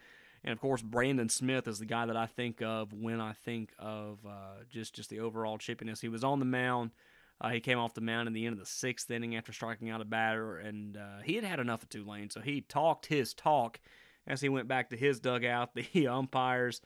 And 0.44 0.52
of 0.52 0.60
course, 0.60 0.80
Brandon 0.80 1.28
Smith 1.28 1.68
is 1.68 1.78
the 1.78 1.84
guy 1.84 2.06
that 2.06 2.16
I 2.16 2.26
think 2.26 2.62
of 2.62 2.92
when 2.92 3.20
I 3.20 3.32
think 3.32 3.72
of 3.78 4.18
uh, 4.26 4.62
just 4.70 4.94
just 4.94 5.10
the 5.10 5.20
overall 5.20 5.58
chippiness. 5.58 6.00
He 6.00 6.08
was 6.08 6.24
on 6.24 6.38
the 6.38 6.44
mound. 6.44 6.92
Uh, 7.40 7.50
he 7.50 7.60
came 7.60 7.78
off 7.78 7.94
the 7.94 8.00
mound 8.00 8.26
in 8.26 8.34
the 8.34 8.46
end 8.46 8.54
of 8.54 8.58
the 8.58 8.66
sixth 8.66 9.10
inning 9.10 9.36
after 9.36 9.52
striking 9.52 9.90
out 9.90 10.00
a 10.00 10.04
batter, 10.04 10.58
and 10.58 10.96
uh, 10.96 11.22
he 11.24 11.34
had 11.34 11.44
had 11.44 11.60
enough 11.60 11.82
of 11.82 11.88
Tulane, 11.88 12.30
so 12.30 12.40
he 12.40 12.60
talked 12.60 13.06
his 13.06 13.32
talk 13.32 13.78
as 14.26 14.40
he 14.40 14.48
went 14.48 14.66
back 14.66 14.90
to 14.90 14.96
his 14.96 15.20
dugout. 15.20 15.70
The 15.92 16.08
umpires 16.08 16.80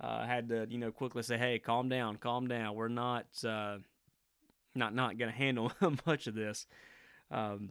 uh, 0.00 0.26
had 0.26 0.48
to, 0.50 0.66
you 0.68 0.78
know, 0.78 0.90
quickly 0.90 1.22
say, 1.22 1.38
"Hey, 1.38 1.58
calm 1.58 1.88
down, 1.88 2.16
calm 2.16 2.48
down. 2.48 2.74
We're 2.74 2.88
not." 2.88 3.26
Uh, 3.44 3.78
not 4.76 4.92
not 4.92 5.16
going 5.16 5.30
to 5.30 5.36
handle 5.36 5.70
much 6.06 6.26
of 6.26 6.34
this. 6.34 6.66
Um, 7.30 7.70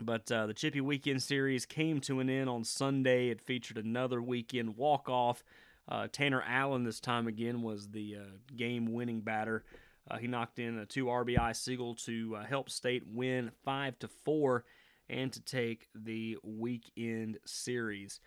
but 0.00 0.30
uh, 0.32 0.46
the 0.46 0.54
Chippy 0.54 0.80
Weekend 0.80 1.22
Series 1.22 1.66
came 1.66 2.00
to 2.00 2.20
an 2.20 2.30
end 2.30 2.48
on 2.48 2.64
Sunday. 2.64 3.28
It 3.28 3.42
featured 3.42 3.76
another 3.78 4.22
weekend 4.22 4.76
walk 4.78 5.10
off. 5.10 5.44
Uh, 5.86 6.08
Tanner 6.10 6.42
Allen 6.46 6.84
this 6.84 6.98
time 6.98 7.26
again 7.26 7.60
was 7.60 7.88
the 7.88 8.16
game 8.56 8.92
winning 8.94 9.20
batter. 9.20 9.64
Uh, 10.10 10.18
he 10.18 10.26
knocked 10.26 10.58
in 10.58 10.78
a 10.78 10.86
two 10.86 11.06
RBI 11.06 11.56
single 11.56 11.94
to 11.96 12.36
uh, 12.36 12.44
help 12.44 12.68
State 12.68 13.04
win 13.06 13.50
five 13.64 13.98
to 14.00 14.08
four 14.08 14.64
and 15.08 15.32
to 15.32 15.40
take 15.40 15.88
the 15.94 16.36
weekend 16.42 17.38
series. 17.46 18.20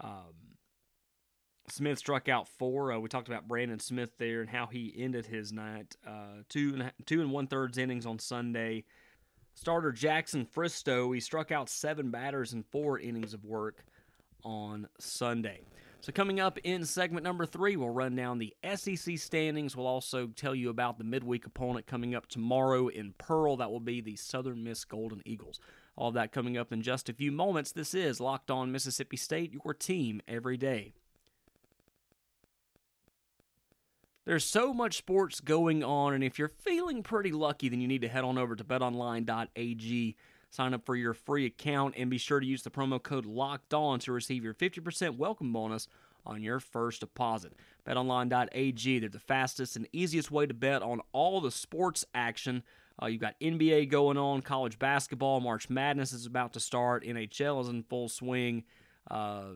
Um, 0.00 0.34
Smith 1.68 1.98
struck 1.98 2.28
out 2.28 2.48
four. 2.48 2.92
Uh, 2.92 2.98
we 2.98 3.08
talked 3.08 3.28
about 3.28 3.48
Brandon 3.48 3.80
Smith 3.80 4.10
there 4.18 4.40
and 4.40 4.50
how 4.50 4.66
he 4.66 4.94
ended 4.96 5.26
his 5.26 5.52
night. 5.52 5.96
Uh, 6.06 6.42
two 6.48 6.74
and 6.74 6.92
two 7.06 7.20
and 7.20 7.32
one 7.32 7.46
thirds 7.46 7.78
innings 7.78 8.06
on 8.06 8.18
Sunday. 8.18 8.84
Starter 9.54 9.90
Jackson 9.90 10.46
Fristoe 10.46 11.14
he 11.14 11.20
struck 11.20 11.50
out 11.50 11.68
seven 11.68 12.10
batters 12.10 12.52
in 12.52 12.62
four 12.62 12.98
innings 12.98 13.34
of 13.34 13.44
work 13.44 13.84
on 14.44 14.86
Sunday. 14.98 15.62
So 16.06 16.12
coming 16.12 16.38
up 16.38 16.56
in 16.62 16.84
segment 16.84 17.24
number 17.24 17.44
three, 17.46 17.74
we'll 17.74 17.90
run 17.90 18.14
down 18.14 18.38
the 18.38 18.54
SEC 18.76 19.18
standings. 19.18 19.74
We'll 19.74 19.88
also 19.88 20.28
tell 20.28 20.54
you 20.54 20.70
about 20.70 20.98
the 20.98 21.04
midweek 21.04 21.46
opponent 21.46 21.88
coming 21.88 22.14
up 22.14 22.28
tomorrow 22.28 22.86
in 22.86 23.14
Pearl. 23.18 23.56
That 23.56 23.72
will 23.72 23.80
be 23.80 24.00
the 24.00 24.14
Southern 24.14 24.62
Miss 24.62 24.84
Golden 24.84 25.20
Eagles. 25.24 25.58
All 25.96 26.12
that 26.12 26.30
coming 26.30 26.56
up 26.56 26.72
in 26.72 26.82
just 26.82 27.08
a 27.08 27.12
few 27.12 27.32
moments. 27.32 27.72
This 27.72 27.92
is 27.92 28.20
Locked 28.20 28.52
On 28.52 28.70
Mississippi 28.70 29.16
State, 29.16 29.52
your 29.52 29.74
team 29.74 30.22
every 30.28 30.56
day. 30.56 30.94
There's 34.26 34.44
so 34.44 34.72
much 34.72 34.98
sports 34.98 35.40
going 35.40 35.82
on, 35.82 36.14
and 36.14 36.22
if 36.22 36.38
you're 36.38 36.52
feeling 36.60 37.02
pretty 37.02 37.32
lucky, 37.32 37.68
then 37.68 37.80
you 37.80 37.88
need 37.88 38.02
to 38.02 38.08
head 38.08 38.22
on 38.22 38.38
over 38.38 38.54
to 38.54 38.62
betonline.ag. 38.62 40.16
Sign 40.50 40.74
up 40.74 40.86
for 40.86 40.96
your 40.96 41.12
free 41.14 41.46
account 41.46 41.94
and 41.96 42.08
be 42.08 42.18
sure 42.18 42.40
to 42.40 42.46
use 42.46 42.62
the 42.62 42.70
promo 42.70 43.02
code 43.02 43.26
LOCKED 43.26 43.74
ON 43.74 43.98
to 44.00 44.12
receive 44.12 44.44
your 44.44 44.54
50% 44.54 45.16
welcome 45.16 45.52
bonus 45.52 45.88
on 46.24 46.42
your 46.42 46.60
first 46.60 47.00
deposit. 47.00 47.52
BetOnline.ag, 47.86 48.98
they're 48.98 49.08
the 49.08 49.18
fastest 49.18 49.76
and 49.76 49.88
easiest 49.92 50.30
way 50.30 50.46
to 50.46 50.54
bet 50.54 50.82
on 50.82 51.00
all 51.12 51.40
the 51.40 51.50
sports 51.50 52.04
action. 52.14 52.62
Uh, 53.00 53.06
you've 53.06 53.20
got 53.20 53.38
NBA 53.40 53.90
going 53.90 54.16
on, 54.16 54.42
college 54.42 54.78
basketball, 54.78 55.40
March 55.40 55.68
Madness 55.68 56.12
is 56.12 56.26
about 56.26 56.52
to 56.54 56.60
start, 56.60 57.04
NHL 57.04 57.60
is 57.60 57.68
in 57.68 57.82
full 57.82 58.08
swing. 58.08 58.64
Uh, 59.10 59.52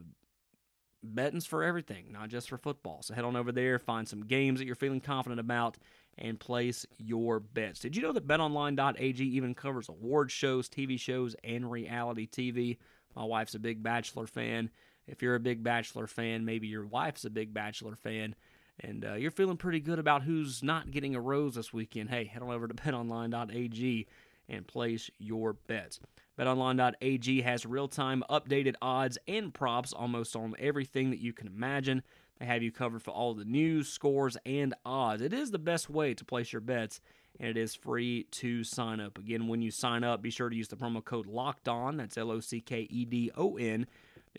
betting's 1.03 1.47
for 1.47 1.63
everything, 1.63 2.13
not 2.13 2.29
just 2.29 2.49
for 2.49 2.59
football. 2.59 3.03
So 3.03 3.15
head 3.15 3.25
on 3.25 3.37
over 3.37 3.53
there, 3.53 3.79
find 3.79 4.07
some 4.07 4.27
games 4.27 4.61
that 4.61 4.67
you're 4.67 4.75
feeling 4.75 5.01
confident 5.01 5.41
about, 5.41 5.79
and 6.21 6.39
place 6.39 6.87
your 6.99 7.41
bets. 7.41 7.81
Did 7.81 7.97
you 7.97 8.03
know 8.03 8.13
that 8.13 8.27
betonline.ag 8.27 9.25
even 9.25 9.55
covers 9.55 9.89
award 9.89 10.31
shows, 10.31 10.69
TV 10.69 10.99
shows, 10.99 11.35
and 11.43 11.71
reality 11.71 12.29
TV? 12.29 12.79
My 13.17 13.25
wife's 13.25 13.55
a 13.55 13.59
big 13.59 13.83
Bachelor 13.83 14.27
fan. 14.27 14.71
If 15.07 15.23
you're 15.23 15.35
a 15.35 15.41
big 15.41 15.63
Bachelor 15.63 16.07
fan, 16.07 16.45
maybe 16.45 16.69
your 16.69 16.87
wife's 16.87 17.25
a 17.25 17.31
big 17.31 17.53
Bachelor 17.53 17.97
fan, 17.97 18.35
and 18.79 19.05
uh, 19.05 19.15
you're 19.15 19.31
feeling 19.31 19.57
pretty 19.57 19.81
good 19.81 19.99
about 19.99 20.23
who's 20.23 20.63
not 20.63 20.91
getting 20.91 21.15
a 21.15 21.21
rose 21.21 21.55
this 21.55 21.73
weekend, 21.73 22.11
hey, 22.11 22.25
head 22.25 22.43
on 22.43 22.51
over 22.51 22.69
to 22.69 22.75
betonline.ag 22.83 24.07
and 24.49 24.67
place 24.67 25.11
your 25.19 25.55
bets. 25.55 26.01
BetOnline.ag 26.39 27.43
has 27.43 27.67
real 27.67 27.89
time 27.89 28.25
updated 28.31 28.75
odds 28.83 29.19
and 29.29 29.53
props 29.55 29.93
almost 29.93 30.35
on 30.35 30.55
everything 30.59 31.11
that 31.11 31.21
you 31.21 31.33
can 31.33 31.47
imagine. 31.47 32.03
They 32.41 32.47
have 32.47 32.63
you 32.63 32.73
covered 32.73 33.03
for 33.03 33.11
all 33.11 33.35
the 33.35 33.45
news, 33.45 33.89
scores, 33.91 34.39
and 34.47 34.75
odds. 34.85 35.21
It 35.21 35.35
is 35.35 35.51
the 35.51 35.59
best 35.59 35.91
way 35.91 36.15
to 36.15 36.25
place 36.25 36.53
your 36.55 36.61
bets, 36.61 37.03
and 37.39 37.51
it 37.51 37.59
is 37.59 37.75
free 37.75 38.25
to 38.31 38.65
sign 38.65 38.99
up. 38.99 39.19
Again, 39.19 39.47
when 39.47 39.61
you 39.61 39.71
sign 39.71 40.03
up, 40.05 40.23
be 40.23 40.31
sure 40.31 40.49
to 40.49 40.57
use 40.57 40.69
the 40.69 40.77
promo 40.77 41.05
code 41.05 41.27
LOCKED 41.27 41.69
ON, 41.69 41.97
that's 41.99 42.17
L 42.17 42.31
O 42.31 42.41
C 42.41 42.63
K 42.63 42.87
E 42.89 43.05
D 43.05 43.31
O 43.37 43.59
N, 43.59 43.87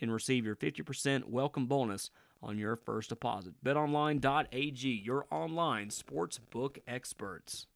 and 0.01 0.12
receive 0.12 0.46
your 0.46 0.55
50% 0.55 1.25
welcome 1.25 1.67
bonus 1.67 2.10
on 2.41 2.58
your 2.58 2.75
first 2.75 3.10
deposit. 3.10 3.53
BetOnline.ag, 3.63 4.89
your 4.89 5.27
online 5.29 5.89
sportsbook 5.89 6.79
experts. 6.88 7.67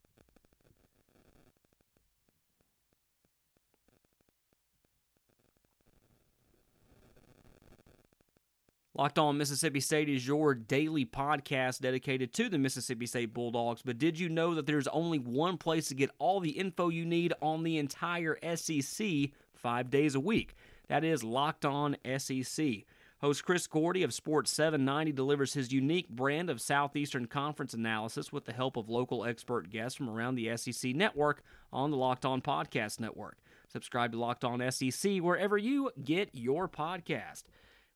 Locked 8.98 9.20
On 9.20 9.38
Mississippi 9.38 9.82
State 9.82 10.08
is 10.08 10.26
your 10.26 10.56
daily 10.56 11.06
podcast 11.06 11.82
dedicated 11.82 12.32
to 12.32 12.48
the 12.48 12.58
Mississippi 12.58 13.06
State 13.06 13.34
Bulldogs. 13.34 13.82
But 13.82 13.98
did 13.98 14.18
you 14.18 14.30
know 14.30 14.56
that 14.56 14.68
there's 14.68 14.88
only 14.88 15.20
one 15.20 15.58
place 15.58 15.90
to 15.90 15.96
get 15.96 16.12
all 16.18 16.40
the 16.40 16.52
info 16.52 16.88
you 16.88 17.04
need 17.04 17.34
on 17.42 17.64
the 17.64 17.78
entire 17.78 18.38
SEC 18.56 19.06
five 19.54 19.90
days 19.90 20.16
a 20.16 20.20
week? 20.22 20.56
That 20.88 21.04
is 21.04 21.26
Locked 21.26 21.66
On 21.66 21.98
SEC. 22.18 22.86
Host 23.20 23.44
Chris 23.44 23.68
Gordy 23.68 24.04
of 24.04 24.14
Sports 24.14 24.52
790 24.52 25.12
delivers 25.12 25.54
his 25.54 25.74
unique 25.74 26.08
brand 26.08 26.50
of 26.50 26.62
Southeastern 26.62 27.26
Conference 27.26 27.74
analysis 27.74 28.32
with 28.32 28.46
the 28.46 28.54
help 28.54 28.78
of 28.78 28.88
local 28.88 29.26
expert 29.26 29.70
guests 29.70 29.98
from 29.98 30.10
around 30.10 30.36
the 30.36 30.56
SEC 30.56 30.96
network 30.96 31.44
on 31.74 31.92
the 31.92 31.98
Locked 31.98 32.24
On 32.24 32.42
Podcast 32.42 33.02
Network. 33.02 33.40
Subscribe 33.68 34.14
to 34.14 34.18
Locked 34.18 34.46
On 34.46 34.72
SEC 34.72 35.18
wherever 35.18 35.58
you 35.58 35.92
get 36.02 36.30
your 36.32 36.70
podcast. 36.70 37.44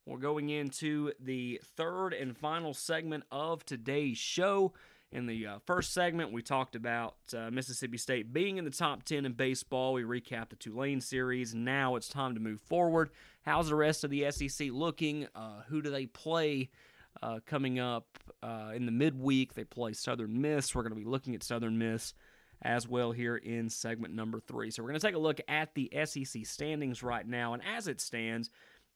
We're 0.09 0.17
going 0.17 0.49
into 0.49 1.11
the 1.19 1.61
third 1.77 2.13
and 2.13 2.35
final 2.35 2.73
segment 2.73 3.25
of 3.31 3.63
today's 3.63 4.17
show. 4.17 4.73
In 5.11 5.27
the 5.27 5.45
uh, 5.45 5.59
first 5.67 5.93
segment, 5.93 6.31
we 6.31 6.41
talked 6.41 6.75
about 6.75 7.13
uh, 7.37 7.51
Mississippi 7.51 7.97
State 7.97 8.33
being 8.33 8.57
in 8.57 8.65
the 8.65 8.71
top 8.71 9.03
10 9.03 9.23
in 9.27 9.33
baseball. 9.33 9.93
We 9.93 10.01
recapped 10.01 10.49
the 10.49 10.55
Tulane 10.55 10.99
series. 10.99 11.53
Now 11.53 11.95
it's 11.95 12.09
time 12.09 12.33
to 12.33 12.39
move 12.39 12.59
forward. 12.59 13.11
How's 13.43 13.69
the 13.69 13.75
rest 13.75 14.03
of 14.03 14.09
the 14.09 14.31
SEC 14.31 14.69
looking? 14.71 15.27
Uh, 15.35 15.61
who 15.67 15.79
do 15.79 15.91
they 15.91 16.07
play 16.07 16.71
uh, 17.21 17.39
coming 17.45 17.77
up 17.79 18.07
uh, 18.41 18.71
in 18.73 18.87
the 18.87 18.91
midweek? 18.91 19.53
They 19.53 19.63
play 19.63 19.93
Southern 19.93 20.41
Miss. 20.41 20.73
We're 20.73 20.81
going 20.81 20.95
to 20.95 20.99
be 20.99 21.05
looking 21.05 21.35
at 21.35 21.43
Southern 21.43 21.77
Miss 21.77 22.15
as 22.63 22.87
well 22.87 23.11
here 23.11 23.37
in 23.37 23.69
segment 23.69 24.15
number 24.15 24.39
three. 24.39 24.71
So 24.71 24.81
we're 24.81 24.89
going 24.89 24.99
to 24.99 25.07
take 25.07 25.15
a 25.15 25.19
look 25.19 25.39
at 25.47 25.75
the 25.75 25.91
SEC 26.05 26.47
standings 26.47 27.03
right 27.03 27.27
now. 27.27 27.53
And 27.53 27.63
as 27.63 27.87
it 27.87 28.01
stands, 28.01 28.49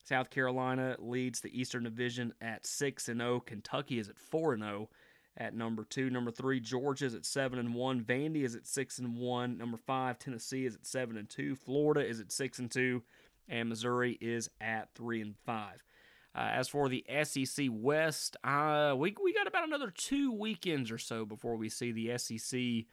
South 0.04 0.30
Carolina 0.30 0.96
leads 1.00 1.40
the 1.40 1.60
Eastern 1.60 1.84
Division 1.84 2.34
at 2.42 2.66
6 2.66 3.10
and 3.10 3.22
0. 3.22 3.40
Kentucky 3.42 4.00
is 4.00 4.10
at 4.10 4.20
4 4.20 4.54
and 4.54 4.64
0 4.64 4.90
at 5.38 5.56
number 5.56 5.84
2. 5.84 6.10
Number 6.10 6.32
3 6.32 6.60
Georgia 6.60 7.06
is 7.06 7.16
at 7.16 7.26
7 7.26 7.58
and 7.58 7.74
1. 7.74 8.04
Vandy 8.04 8.44
is 8.44 8.56
at 8.56 8.68
6 8.68 9.00
and 9.00 9.18
1. 9.18 9.58
Number 9.58 9.78
5 9.78 10.20
Tennessee 10.20 10.66
is 10.66 10.76
at 10.76 10.86
7 10.86 11.18
and 11.18 11.30
2. 11.30 11.56
Florida 11.56 12.06
is 12.06 12.20
at 12.20 12.32
6 12.32 12.60
and 12.60 12.70
2 12.70 13.02
and 13.50 13.70
Missouri 13.70 14.18
is 14.22 14.50
at 14.62 14.90
3 14.96 15.22
and 15.22 15.36
5. 15.46 15.84
Uh, 16.36 16.40
as 16.40 16.68
for 16.68 16.90
the 16.90 17.06
SEC 17.24 17.68
West, 17.72 18.36
uh, 18.44 18.96
we, 18.98 19.16
we 19.24 19.34
got 19.34 19.48
about 19.48 19.68
another 19.68 19.92
two 19.92 20.32
weekends 20.32 20.92
or 20.92 20.98
so 20.98 21.26
before 21.26 21.56
we 21.56 21.70
see 21.70 21.92
the 21.92 22.18
SEC 22.18 22.86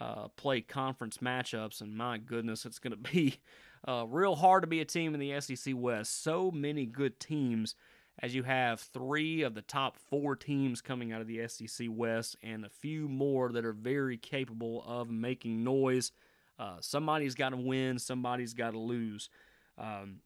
uh, 0.00 0.28
play 0.36 0.60
conference 0.60 1.18
matchups, 1.18 1.80
and 1.80 1.96
my 1.96 2.18
goodness, 2.18 2.66
it's 2.66 2.78
going 2.78 2.90
to 3.02 3.10
be 3.10 3.38
uh, 3.86 4.04
real 4.08 4.36
hard 4.36 4.62
to 4.62 4.66
be 4.66 4.80
a 4.80 4.84
team 4.84 5.14
in 5.14 5.20
the 5.20 5.40
SEC 5.40 5.74
West. 5.76 6.22
So 6.22 6.50
many 6.50 6.86
good 6.86 7.18
teams, 7.18 7.74
as 8.20 8.34
you 8.34 8.42
have 8.44 8.80
three 8.80 9.42
of 9.42 9.54
the 9.54 9.62
top 9.62 9.96
four 9.96 10.36
teams 10.36 10.80
coming 10.80 11.12
out 11.12 11.20
of 11.20 11.26
the 11.26 11.46
SEC 11.48 11.88
West, 11.90 12.36
and 12.42 12.64
a 12.64 12.68
few 12.68 13.08
more 13.08 13.50
that 13.52 13.64
are 13.64 13.72
very 13.72 14.16
capable 14.16 14.84
of 14.86 15.10
making 15.10 15.64
noise. 15.64 16.12
Uh, 16.58 16.76
somebody's 16.80 17.34
got 17.34 17.50
to 17.50 17.56
win, 17.56 17.98
somebody's 17.98 18.54
got 18.54 18.72
to 18.72 18.78
lose. 18.78 19.28
Um, 19.78 20.20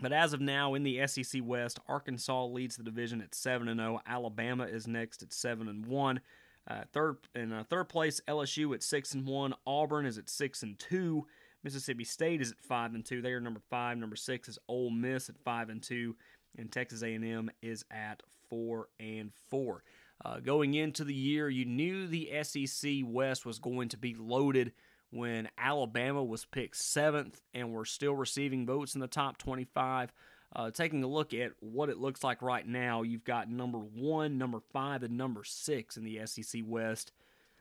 but 0.00 0.12
as 0.12 0.32
of 0.32 0.40
now, 0.40 0.74
in 0.74 0.82
the 0.82 1.06
SEC 1.06 1.42
West, 1.44 1.78
Arkansas 1.86 2.46
leads 2.46 2.76
the 2.76 2.82
division 2.82 3.20
at 3.20 3.34
seven 3.34 3.68
and 3.68 3.78
zero. 3.78 4.00
Alabama 4.06 4.64
is 4.64 4.88
next 4.88 5.22
at 5.22 5.32
seven 5.32 5.68
and 5.68 5.86
one. 5.86 6.20
Uh, 6.68 6.82
third 6.92 7.18
in 7.34 7.52
uh, 7.52 7.64
third 7.68 7.88
place, 7.88 8.20
LSU 8.26 8.74
at 8.74 8.82
six 8.82 9.14
and 9.14 9.26
one. 9.26 9.54
Auburn 9.66 10.06
is 10.06 10.18
at 10.18 10.30
six 10.30 10.62
and 10.62 10.78
two. 10.78 11.26
Mississippi 11.62 12.04
State 12.04 12.40
is 12.40 12.52
at 12.52 12.60
five 12.60 12.94
and 12.94 13.04
two. 13.04 13.20
They 13.22 13.32
are 13.32 13.40
number 13.40 13.60
five. 13.70 13.98
Number 13.98 14.16
six 14.16 14.48
is 14.48 14.58
Ole 14.68 14.90
Miss 14.90 15.28
at 15.28 15.38
five 15.38 15.68
and 15.68 15.82
two. 15.82 16.16
and 16.56 16.70
Texas 16.72 17.02
A&M 17.02 17.50
is 17.62 17.84
at 17.90 18.22
four 18.48 18.88
and 18.98 19.30
four. 19.48 19.84
Uh, 20.24 20.40
going 20.40 20.74
into 20.74 21.04
the 21.04 21.14
year, 21.14 21.48
you 21.48 21.64
knew 21.64 22.06
the 22.06 22.30
SEC 22.42 22.90
West 23.04 23.46
was 23.46 23.58
going 23.58 23.88
to 23.88 23.96
be 23.96 24.14
loaded 24.14 24.72
when 25.10 25.48
Alabama 25.56 26.22
was 26.22 26.44
picked 26.44 26.76
seventh 26.76 27.40
and 27.54 27.72
we're 27.72 27.84
still 27.84 28.14
receiving 28.14 28.66
votes 28.66 28.94
in 28.94 29.00
the 29.00 29.06
top 29.08 29.38
25. 29.38 30.12
Uh, 30.54 30.70
taking 30.70 31.02
a 31.04 31.06
look 31.06 31.32
at 31.32 31.52
what 31.60 31.88
it 31.88 31.98
looks 31.98 32.24
like 32.24 32.42
right 32.42 32.66
now, 32.66 33.02
you've 33.02 33.24
got 33.24 33.48
number 33.48 33.78
one, 33.78 34.36
number 34.36 34.58
five, 34.72 35.02
and 35.04 35.16
number 35.16 35.44
six 35.44 35.96
in 35.96 36.04
the 36.04 36.20
SEC 36.26 36.62
West. 36.66 37.12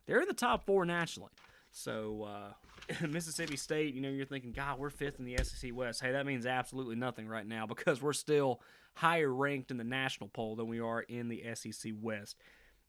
They're 0.07 0.21
in 0.21 0.27
the 0.27 0.33
top 0.33 0.65
four 0.65 0.85
nationally. 0.85 1.31
So 1.71 2.27
uh, 2.27 3.05
Mississippi 3.07 3.57
State, 3.57 3.93
you 3.93 4.01
know, 4.01 4.09
you're 4.09 4.25
thinking, 4.25 4.51
God, 4.51 4.79
we're 4.79 4.89
fifth 4.89 5.19
in 5.19 5.25
the 5.25 5.37
SEC 5.43 5.71
West. 5.73 6.01
Hey, 6.01 6.11
that 6.11 6.25
means 6.25 6.45
absolutely 6.45 6.95
nothing 6.95 7.27
right 7.27 7.47
now 7.47 7.65
because 7.65 8.01
we're 8.01 8.13
still 8.13 8.61
higher 8.95 9.31
ranked 9.33 9.71
in 9.71 9.77
the 9.77 9.83
national 9.83 10.29
poll 10.29 10.55
than 10.55 10.67
we 10.67 10.79
are 10.79 11.01
in 11.01 11.29
the 11.29 11.43
SEC 11.53 11.93
West. 12.01 12.37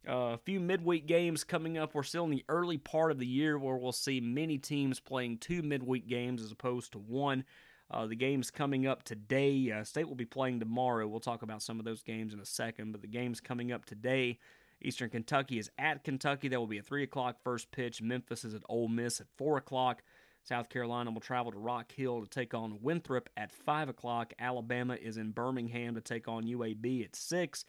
Uh, 0.09 0.33
a 0.33 0.39
few 0.39 0.59
midweek 0.59 1.07
games 1.07 1.45
coming 1.45 1.77
up. 1.77 1.95
We're 1.95 2.03
still 2.03 2.25
in 2.25 2.31
the 2.31 2.45
early 2.49 2.79
part 2.79 3.11
of 3.11 3.19
the 3.19 3.27
year 3.27 3.59
where 3.59 3.77
we'll 3.77 3.93
see 3.93 4.19
many 4.21 4.57
teams 4.57 4.99
playing 4.99 5.39
two 5.39 5.63
midweek 5.63 6.09
games 6.09 6.43
as 6.43 6.51
opposed 6.51 6.93
to 6.93 6.99
one. 6.99 7.45
Uh, 7.91 8.07
the 8.07 8.15
games 8.15 8.51
coming 8.51 8.87
up 8.87 9.03
today, 9.03 9.71
uh, 9.73 9.85
State 9.85 10.09
will 10.09 10.15
be 10.15 10.25
playing 10.25 10.61
tomorrow. 10.61 11.07
We'll 11.07 11.21
talk 11.21 11.43
about 11.43 11.61
some 11.61 11.79
of 11.79 11.85
those 11.85 12.03
games 12.03 12.33
in 12.33 12.41
a 12.41 12.47
second, 12.47 12.93
but 12.93 13.03
the 13.03 13.09
games 13.09 13.41
coming 13.41 13.73
up 13.73 13.85
today, 13.85 14.39
Eastern 14.83 15.11
Kentucky 15.11 15.59
is 15.59 15.71
at 15.79 16.05
Kentucky. 16.05 16.49
That 16.49 16.59
will 16.59 16.67
be 16.67 16.79
a 16.79 16.83
3 16.83 17.03
o'clock 17.03 17.37
first 17.43 17.71
pitch. 17.71 18.03
Memphis 18.03 18.45
is 18.45 18.55
at 18.55 18.63
Ole 18.69 18.89
Miss 18.89 19.21
at 19.21 19.27
4 19.37 19.59
o'clock. 19.59 20.03
South 20.43 20.69
Carolina 20.71 21.11
will 21.11 21.21
travel 21.21 21.53
to 21.53 21.59
Rock 21.59 21.93
Hill 21.93 22.23
to 22.23 22.27
take 22.27 22.55
on 22.55 22.81
Winthrop 22.81 23.29
at 23.37 23.53
5 23.53 23.91
o'clock. 23.91 24.33
Alabama 24.39 24.95
is 24.95 25.17
in 25.17 25.33
Birmingham 25.33 25.95
to 25.95 26.01
take 26.01 26.29
on 26.29 26.47
UAB 26.47 27.05
at 27.05 27.15
6. 27.15 27.65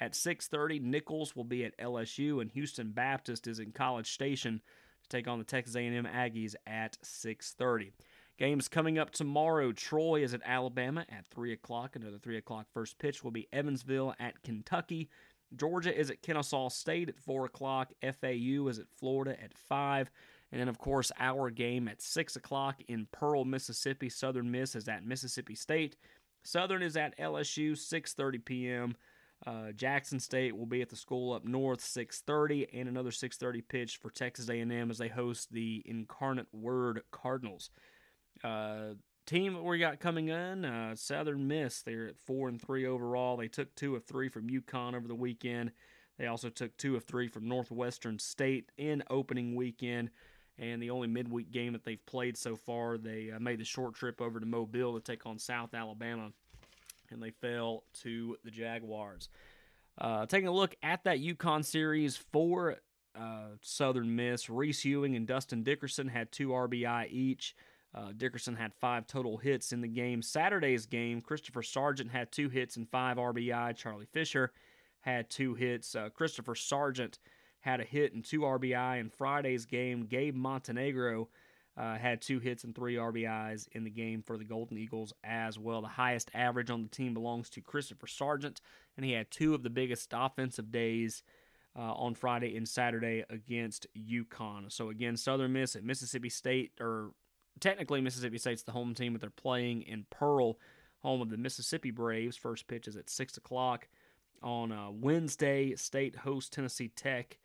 At 0.00 0.14
6:30, 0.14 0.80
Nicholls 0.80 1.36
will 1.36 1.44
be 1.44 1.64
at 1.64 1.78
LSU, 1.78 2.40
and 2.40 2.50
Houston 2.50 2.90
Baptist 2.90 3.46
is 3.46 3.60
in 3.60 3.72
College 3.72 4.10
Station 4.10 4.60
to 5.02 5.08
take 5.08 5.28
on 5.28 5.38
the 5.38 5.44
Texas 5.44 5.76
A&M 5.76 6.04
Aggies 6.04 6.56
at 6.66 6.98
6:30. 7.04 7.92
Games 8.36 8.66
coming 8.66 8.98
up 8.98 9.10
tomorrow. 9.10 9.70
Troy 9.70 10.24
is 10.24 10.34
at 10.34 10.42
Alabama 10.44 11.06
at 11.08 11.28
3 11.30 11.52
o'clock. 11.52 11.94
Another 11.94 12.18
3 12.18 12.36
o'clock 12.36 12.66
first 12.72 12.98
pitch 12.98 13.22
will 13.22 13.30
be 13.30 13.48
Evansville 13.52 14.14
at 14.18 14.42
Kentucky. 14.42 15.08
Georgia 15.56 15.96
is 15.96 16.10
at 16.10 16.22
Kennesaw 16.22 16.68
State 16.68 17.08
at 17.08 17.18
4 17.18 17.46
o'clock. 17.46 17.92
FAU 18.02 18.68
is 18.68 18.78
at 18.78 18.88
Florida 18.96 19.40
at 19.42 19.56
5. 19.56 20.10
And 20.52 20.60
then, 20.60 20.68
of 20.68 20.78
course, 20.78 21.10
our 21.18 21.50
game 21.50 21.88
at 21.88 22.00
6 22.00 22.36
o'clock 22.36 22.80
in 22.88 23.06
Pearl, 23.12 23.44
Mississippi. 23.44 24.08
Southern 24.08 24.50
Miss 24.50 24.74
is 24.74 24.88
at 24.88 25.04
Mississippi 25.04 25.54
State. 25.54 25.96
Southern 26.42 26.82
is 26.82 26.96
at 26.96 27.18
LSU, 27.18 27.72
6.30 27.72 28.44
p.m. 28.44 28.96
Uh, 29.46 29.72
Jackson 29.72 30.18
State 30.20 30.56
will 30.56 30.66
be 30.66 30.80
at 30.80 30.88
the 30.88 30.96
school 30.96 31.32
up 31.32 31.44
north, 31.44 31.80
6:30, 31.80 32.68
and 32.72 32.88
another 32.88 33.10
6:30 33.10 33.62
pitch 33.68 33.96
for 33.98 34.10
Texas 34.10 34.48
A&M 34.48 34.90
as 34.90 34.98
they 34.98 35.08
host 35.08 35.52
the 35.52 35.82
Incarnate 35.84 36.46
Word 36.52 37.02
Cardinals. 37.10 37.70
Uh, 38.42 38.94
team 39.26 39.54
that 39.54 39.62
we 39.62 39.78
got 39.78 40.00
coming 40.00 40.28
in, 40.28 40.64
uh, 40.64 40.94
Southern 40.94 41.46
Miss. 41.48 41.82
They're 41.82 42.08
at 42.08 42.18
four 42.18 42.48
and 42.48 42.60
three 42.60 42.86
overall. 42.86 43.36
They 43.36 43.48
took 43.48 43.74
two 43.74 43.96
of 43.96 44.04
three 44.04 44.28
from 44.28 44.48
UConn 44.48 44.94
over 44.94 45.08
the 45.08 45.14
weekend. 45.14 45.72
They 46.18 46.26
also 46.26 46.48
took 46.48 46.76
two 46.76 46.96
of 46.96 47.04
three 47.04 47.28
from 47.28 47.48
Northwestern 47.48 48.18
State 48.18 48.70
in 48.76 49.02
opening 49.10 49.54
weekend. 49.54 50.10
And 50.58 50.80
the 50.80 50.90
only 50.90 51.08
midweek 51.08 51.50
game 51.50 51.72
that 51.72 51.84
they've 51.84 52.04
played 52.06 52.36
so 52.36 52.54
far, 52.54 52.96
they 52.96 53.30
uh, 53.30 53.40
made 53.40 53.58
the 53.58 53.64
short 53.64 53.94
trip 53.94 54.20
over 54.20 54.38
to 54.38 54.46
Mobile 54.46 54.94
to 54.94 55.00
take 55.00 55.26
on 55.26 55.38
South 55.38 55.74
Alabama, 55.74 56.30
and 57.10 57.20
they 57.20 57.30
fell 57.30 57.82
to 58.02 58.36
the 58.44 58.52
Jaguars. 58.52 59.28
Uh, 59.98 60.26
taking 60.26 60.46
a 60.46 60.52
look 60.52 60.76
at 60.82 61.02
that 61.04 61.18
UConn 61.18 61.64
series 61.64 62.16
for 62.16 62.76
uh, 63.18 63.48
Southern 63.62 64.14
Miss, 64.14 64.48
Reese 64.48 64.84
Ewing 64.84 65.16
and 65.16 65.26
Dustin 65.26 65.62
Dickerson 65.62 66.08
had 66.08 66.30
two 66.30 66.48
RBI 66.48 67.10
each. 67.10 67.56
Uh, 67.94 68.12
Dickerson 68.16 68.56
had 68.56 68.74
five 68.74 69.06
total 69.06 69.36
hits 69.36 69.72
in 69.72 69.80
the 69.80 69.88
game. 69.88 70.20
Saturday's 70.20 70.86
game, 70.86 71.20
Christopher 71.20 71.62
Sargent 71.62 72.10
had 72.10 72.32
two 72.32 72.48
hits 72.48 72.76
and 72.76 72.88
five 72.88 73.18
RBI. 73.18 73.76
Charlie 73.76 74.08
Fisher 74.12 74.52
had 75.00 75.30
two 75.30 75.54
hits. 75.54 75.94
Uh, 75.94 76.08
Christopher 76.08 76.56
Sargent 76.56 77.18
had 77.60 77.80
a 77.80 77.84
hit 77.84 78.12
and 78.12 78.24
two 78.24 78.40
RBI 78.40 78.98
in 78.98 79.10
Friday's 79.10 79.64
game. 79.64 80.06
Gabe 80.06 80.34
Montenegro 80.34 81.28
uh, 81.76 81.96
had 81.96 82.20
two 82.20 82.40
hits 82.40 82.64
and 82.64 82.74
three 82.74 82.96
RBIs 82.96 83.68
in 83.72 83.84
the 83.84 83.90
game 83.90 84.22
for 84.22 84.36
the 84.36 84.44
Golden 84.44 84.76
Eagles 84.76 85.12
as 85.22 85.58
well. 85.58 85.80
The 85.80 85.88
highest 85.88 86.30
average 86.34 86.70
on 86.70 86.82
the 86.82 86.88
team 86.88 87.14
belongs 87.14 87.48
to 87.50 87.60
Christopher 87.60 88.06
Sargent, 88.08 88.60
and 88.96 89.06
he 89.06 89.12
had 89.12 89.30
two 89.30 89.54
of 89.54 89.62
the 89.62 89.70
biggest 89.70 90.12
offensive 90.12 90.70
days. 90.70 91.22
Uh, 91.76 91.92
on 91.94 92.14
Friday 92.14 92.56
and 92.56 92.68
Saturday 92.68 93.24
against 93.30 93.88
UConn. 93.98 94.70
So 94.70 94.90
again, 94.90 95.16
Southern 95.16 95.54
Miss 95.54 95.74
at 95.74 95.82
Mississippi 95.82 96.28
State, 96.28 96.70
or 96.78 97.10
technically 97.60 98.00
Mississippi 98.00 98.38
State's 98.38 98.62
the 98.62 98.72
home 98.72 98.94
team, 98.94 99.12
but 99.12 99.20
they're 99.20 99.30
playing 99.30 99.82
in 99.82 100.06
Pearl, 100.10 100.58
home 101.02 101.20
of 101.20 101.30
the 101.30 101.36
Mississippi 101.36 101.90
Braves. 101.90 102.36
First 102.36 102.66
pitch 102.66 102.88
is 102.88 102.96
at 102.96 103.10
six 103.10 103.36
o'clock 103.36 103.88
on 104.42 104.72
uh, 104.72 104.90
Wednesday. 104.90 105.74
State 105.76 106.16
hosts 106.16 106.50
Tennessee 106.50 106.88
Tech 106.88 107.38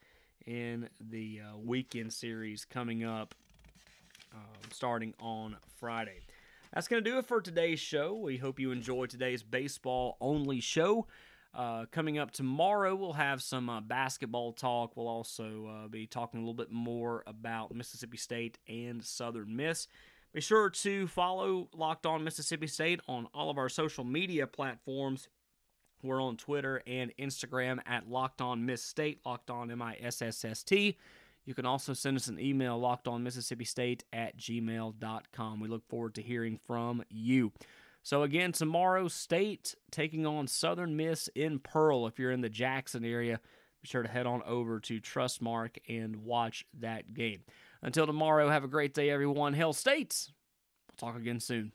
in 0.45 0.89
the 0.99 1.41
uh, 1.45 1.57
weekend 1.57 2.13
series 2.13 2.65
coming 2.65 3.03
up, 3.03 3.35
um, 4.33 4.69
starting 4.71 5.13
on 5.19 5.57
Friday. 5.79 6.21
That's 6.73 6.87
going 6.87 7.03
to 7.03 7.09
do 7.09 7.17
it 7.17 7.25
for 7.25 7.41
today's 7.41 7.79
show. 7.79 8.13
We 8.15 8.37
hope 8.37 8.59
you 8.59 8.71
enjoyed 8.71 9.09
today's 9.09 9.41
baseball 9.41 10.17
only 10.21 10.59
show. 10.59 11.07
Uh, 11.53 11.85
coming 11.91 12.17
up 12.17 12.31
tomorrow, 12.31 12.95
we'll 12.95 13.13
have 13.13 13.41
some 13.41 13.69
uh, 13.69 13.81
basketball 13.81 14.53
talk. 14.53 14.95
We'll 14.95 15.07
also 15.07 15.67
uh, 15.67 15.87
be 15.87 16.05
talking 16.05 16.39
a 16.39 16.41
little 16.41 16.53
bit 16.53 16.71
more 16.71 17.23
about 17.25 17.73
Mississippi 17.73 18.17
State 18.17 18.59
and 18.67 19.03
Southern 19.03 19.55
Miss. 19.55 19.87
Be 20.31 20.41
sure 20.41 20.69
to 20.69 21.07
follow 21.07 21.67
Locked 21.73 22.05
On 22.05 22.23
Mississippi 22.23 22.67
State 22.67 23.01
on 23.07 23.27
all 23.33 23.49
of 23.49 23.57
our 23.57 23.67
social 23.67 24.03
media 24.03 24.45
platforms. 24.45 25.27
We're 26.03 26.21
on 26.21 26.37
Twitter 26.37 26.83
and 26.85 27.11
Instagram 27.17 27.79
at 27.87 28.07
Locked 28.07 28.41
On 28.41 28.65
Miss 28.65 28.83
State, 28.83 29.19
Locked 29.25 29.49
On 29.49 29.71
M 29.71 29.81
I 29.81 29.97
S 29.99 30.21
S 30.21 30.45
S 30.45 30.63
T. 30.63 30.97
You 31.45 31.55
can 31.55 31.65
also 31.65 31.93
send 31.93 32.15
us 32.15 32.27
an 32.27 32.39
email, 32.39 32.77
locked 32.77 33.07
on 33.07 33.23
Mississippi 33.23 33.65
State 33.65 34.03
at 34.13 34.37
gmail.com. 34.37 35.59
We 35.59 35.67
look 35.67 35.87
forward 35.89 36.13
to 36.15 36.21
hearing 36.21 36.59
from 36.67 37.03
you. 37.09 37.51
So 38.03 38.23
again, 38.23 38.51
tomorrow, 38.51 39.07
State 39.07 39.75
taking 39.91 40.25
on 40.25 40.47
Southern 40.47 40.95
Miss 40.95 41.29
in 41.35 41.59
Pearl. 41.59 42.07
If 42.07 42.17
you're 42.17 42.31
in 42.31 42.41
the 42.41 42.49
Jackson 42.49 43.05
area, 43.05 43.39
be 43.81 43.87
sure 43.87 44.03
to 44.03 44.09
head 44.09 44.25
on 44.25 44.41
over 44.43 44.79
to 44.81 44.99
Trustmark 44.99 45.77
and 45.87 46.17
watch 46.17 46.65
that 46.79 47.13
game. 47.13 47.41
Until 47.81 48.05
tomorrow, 48.05 48.49
have 48.49 48.63
a 48.63 48.69
great 48.69 48.93
day, 48.93 49.09
everyone. 49.09 49.53
Hail 49.53 49.73
States! 49.73 50.31
We'll 50.89 51.11
talk 51.11 51.19
again 51.19 51.39
soon. 51.39 51.71